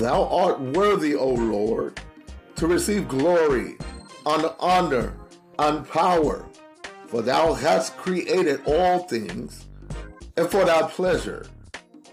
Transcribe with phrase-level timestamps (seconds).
[0.00, 2.00] Thou art worthy, O Lord,
[2.56, 3.76] to receive glory,
[4.24, 5.14] and honor,
[5.58, 6.46] and power,
[7.06, 9.66] for thou hast created all things,
[10.38, 11.44] and for thy pleasure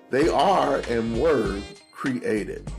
[0.10, 1.62] they are and were
[1.94, 2.70] created.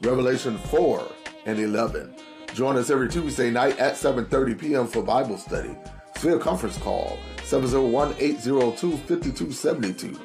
[0.00, 1.10] Revelation 4
[1.46, 2.14] and 11.
[2.54, 4.86] Join us every Tuesday night at 7.30 p.m.
[4.86, 5.76] for Bible study.
[6.14, 10.16] Sphere conference call 701-802-5272.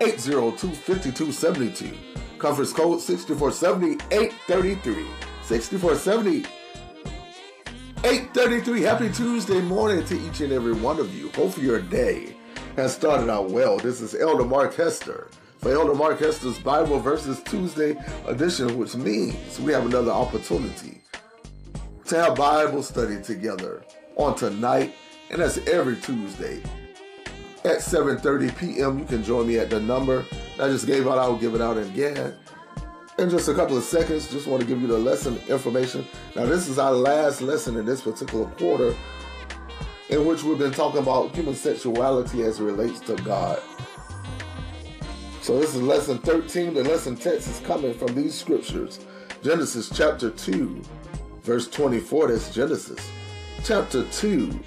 [0.00, 1.96] 701-802-5272.
[2.38, 5.06] Conference code 6470-833.
[5.42, 6.44] 6470
[8.04, 8.82] 833.
[8.82, 11.30] Happy Tuesday morning to each and every one of you.
[11.30, 12.36] Hope your day
[12.76, 13.78] has started out well.
[13.78, 17.96] This is Elder Mark Hester for Elder Mark Hester's Bible Verses Tuesday
[18.26, 21.00] edition, which means we have another opportunity
[22.04, 23.82] to have Bible study together
[24.16, 24.94] on tonight,
[25.30, 26.62] and that's every Tuesday
[27.66, 28.98] at 7.30 p.m.
[28.98, 30.24] You can join me at the number
[30.58, 31.18] I just gave out.
[31.18, 32.34] I will give it out again
[33.18, 34.30] in just a couple of seconds.
[34.30, 36.06] Just want to give you the lesson information.
[36.34, 38.94] Now, this is our last lesson in this particular quarter
[40.08, 43.60] in which we've been talking about human sexuality as it relates to God.
[45.42, 46.74] So this is lesson 13.
[46.74, 49.00] The lesson text is coming from these scriptures.
[49.42, 50.82] Genesis chapter 2,
[51.42, 52.28] verse 24.
[52.28, 53.10] That's Genesis.
[53.64, 54.58] Chapter 2,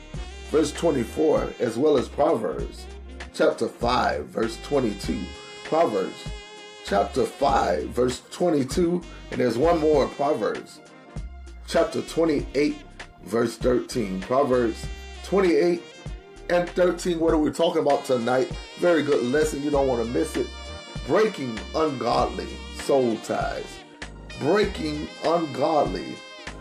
[0.49, 2.85] verse 24, as well as Proverbs
[3.33, 5.19] chapter 5, verse 22.
[5.63, 6.27] Proverbs
[6.85, 9.01] chapter 5, verse 22.
[9.31, 10.79] And there's one more Proverbs
[11.67, 12.77] chapter 28,
[13.23, 14.21] verse 13.
[14.21, 14.85] Proverbs
[15.23, 15.81] 28
[16.49, 17.19] and 13.
[17.19, 18.51] What are we talking about tonight?
[18.79, 19.61] Very good lesson.
[19.61, 20.47] You don't want to miss it.
[21.05, 23.79] Breaking ungodly soul ties.
[24.39, 26.15] Breaking ungodly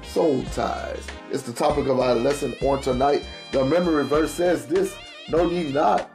[0.09, 1.06] soul ties.
[1.31, 3.27] It's the topic of our lesson on tonight.
[3.53, 4.97] The memory verse says this
[5.28, 6.11] Know ye not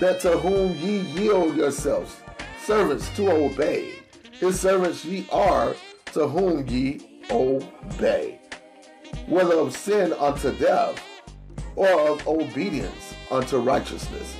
[0.00, 2.16] that to whom ye yield yourselves,
[2.64, 3.94] servants to obey,
[4.32, 8.40] his servants ye are to whom ye obey,
[9.26, 11.00] whether of sin unto death
[11.76, 14.36] or of obedience unto righteousness.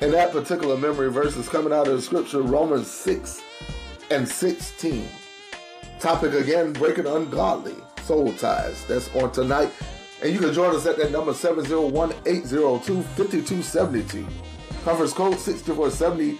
[0.00, 3.42] And that particular memory verse is coming out of the scripture, Romans 6
[4.12, 5.08] and 16.
[6.00, 8.84] Topic again, breaking ungodly soul ties.
[8.86, 9.70] That's on tonight.
[10.22, 14.26] And you can join us at that number 701 802 5272.
[14.84, 16.38] Conference code 6470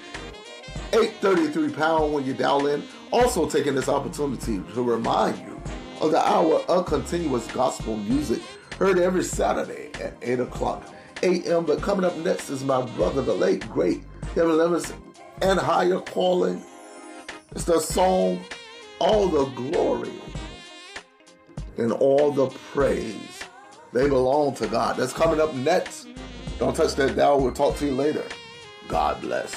[0.92, 2.82] 833 pound when you dial in.
[3.10, 5.60] Also taking this opportunity to remind you
[6.00, 8.40] of the hour of continuous gospel music
[8.78, 10.84] heard every Saturday at 8 o'clock
[11.22, 11.64] a.m.
[11.64, 14.02] But coming up next is my brother, the late, great
[14.34, 14.92] Kevin Lemons,
[15.42, 16.62] and Higher Calling.
[17.52, 18.40] It's the song,
[19.00, 20.12] All the Glory
[21.76, 23.42] and All the Praise.
[23.92, 24.96] They belong to God.
[24.96, 26.08] That's coming up next.
[26.58, 27.40] Don't touch that dial.
[27.40, 28.24] We'll talk to you later.
[28.88, 29.54] God bless.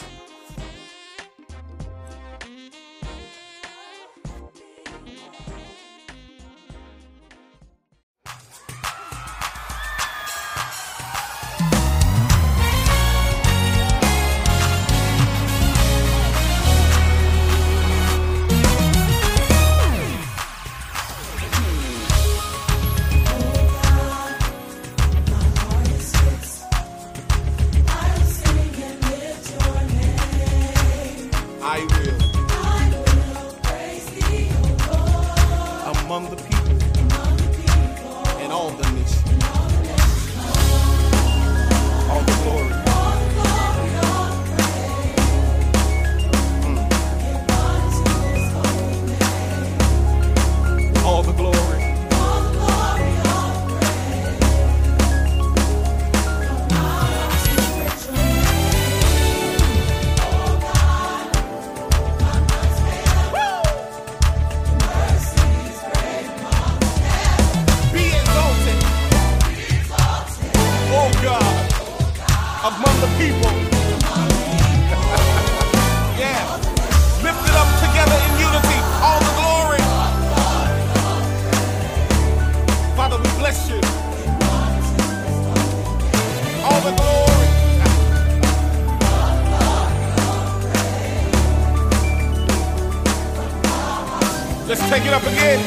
[94.92, 95.58] Take it up again.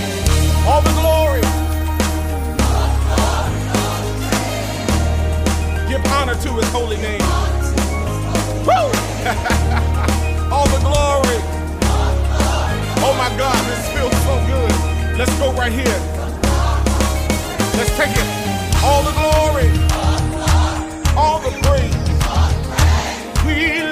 [0.69, 1.41] All the glory.
[5.88, 7.23] Give honor to his holy name.
[8.69, 8.85] Woo!
[10.53, 11.41] All the glory.
[13.00, 15.19] Oh my God, this feels so good.
[15.19, 16.00] Let's go right here.
[17.79, 18.29] Let's take it.
[18.85, 19.70] All the glory.
[21.17, 21.97] All the praise.
[23.47, 23.84] We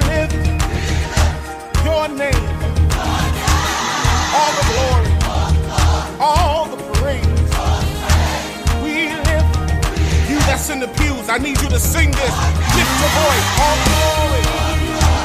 [11.32, 12.37] I need you to sing this.
[12.76, 13.46] Lift your voice.
[13.56, 14.44] All the glory.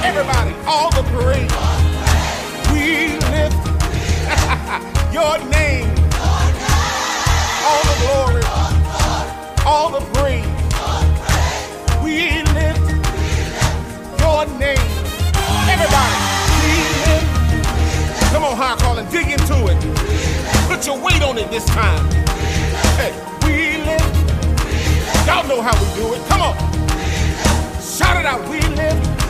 [0.08, 1.52] Everybody, all the praise.
[2.72, 3.60] We lift
[5.12, 5.92] your name.
[7.68, 8.44] All the glory.
[9.66, 10.48] All the praise.
[12.02, 12.88] We lift
[14.22, 14.88] your name.
[15.68, 16.16] Everybody,
[16.64, 16.72] we
[17.04, 18.32] lift.
[18.32, 19.78] Come on, high calling, dig into it.
[20.70, 22.10] Put your weight on it this time.
[22.96, 23.37] Hey.
[25.28, 26.26] Y'all know how we do it.
[26.30, 26.56] Come on.
[27.82, 28.48] Shout it out.
[28.48, 29.27] We lift.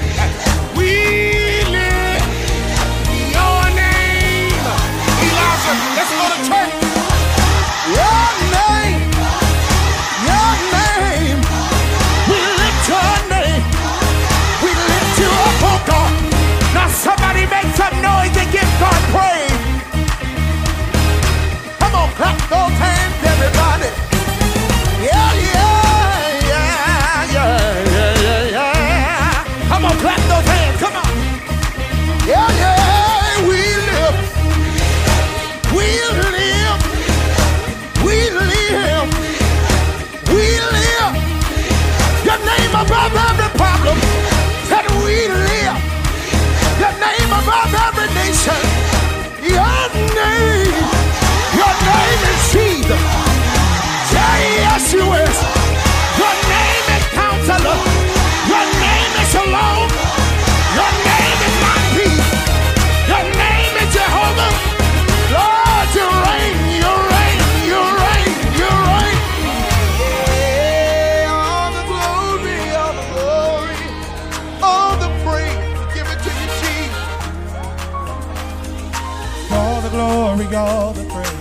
[80.45, 81.31] Glory, all the praise.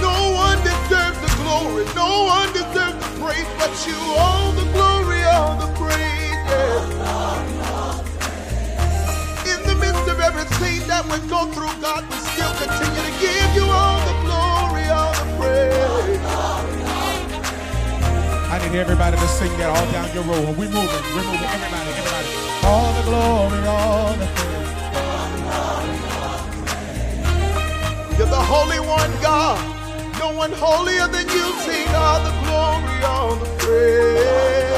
[0.00, 3.96] No one deserves the glory, no one deserves the praise, but you.
[4.18, 6.36] All the glory, all the praise.
[6.50, 7.00] Yeah.
[9.52, 13.48] In the midst of everything that we go through, God, we still continue to give
[13.56, 16.20] you all the glory, all the praise.
[18.52, 20.42] I need everybody to sing that all down your row.
[20.58, 21.48] We're moving, we're moving.
[21.48, 22.28] Everybody, everybody.
[22.66, 24.39] All the glory, all the praise.
[28.50, 29.60] Holy One, God.
[30.18, 31.46] No one holier than you.
[31.66, 34.69] Sing all the glory, all the praise.